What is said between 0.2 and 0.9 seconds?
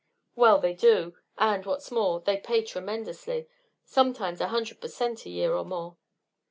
"Well, they